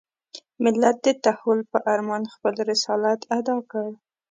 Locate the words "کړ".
3.71-3.87